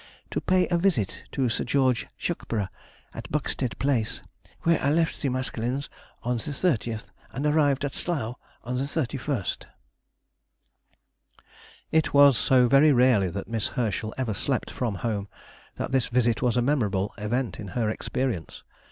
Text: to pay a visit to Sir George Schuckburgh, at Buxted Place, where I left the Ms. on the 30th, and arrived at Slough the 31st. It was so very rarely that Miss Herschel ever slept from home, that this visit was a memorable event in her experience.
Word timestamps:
to 0.31 0.41
pay 0.41 0.67
a 0.69 0.79
visit 0.79 1.25
to 1.31 1.47
Sir 1.47 1.63
George 1.63 2.07
Schuckburgh, 2.17 2.69
at 3.13 3.31
Buxted 3.31 3.77
Place, 3.77 4.23
where 4.63 4.81
I 4.81 4.89
left 4.89 5.21
the 5.21 5.29
Ms. 5.29 5.51
on 6.23 6.37
the 6.37 6.49
30th, 6.51 7.11
and 7.33 7.45
arrived 7.45 7.85
at 7.85 7.93
Slough 7.93 8.35
the 8.63 8.71
31st. 8.71 9.67
It 11.91 12.15
was 12.15 12.35
so 12.35 12.67
very 12.67 12.91
rarely 12.91 13.29
that 13.29 13.47
Miss 13.47 13.67
Herschel 13.77 14.11
ever 14.17 14.33
slept 14.33 14.71
from 14.71 14.95
home, 14.95 15.27
that 15.75 15.91
this 15.91 16.07
visit 16.07 16.41
was 16.41 16.57
a 16.57 16.63
memorable 16.63 17.13
event 17.19 17.59
in 17.59 17.67
her 17.77 17.87
experience. 17.91 18.63